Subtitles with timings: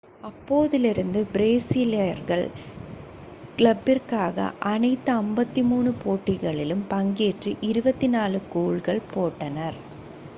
[0.27, 2.45] அப்போதிலிருந்து பிரேசீலியர்கள்
[3.57, 9.79] கிளப்பிற்கான அனைத்து 53 போட்டிகளிலும் பங்கேற்று 24 கோல்கள் போட்டனர்